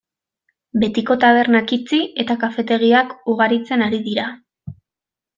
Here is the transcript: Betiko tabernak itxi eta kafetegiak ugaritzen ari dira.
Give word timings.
Betiko 0.83 1.17
tabernak 1.23 1.73
itxi 1.77 1.99
eta 2.23 2.37
kafetegiak 2.43 3.13
ugaritzen 3.33 3.85
ari 3.89 4.01
dira. 4.09 4.25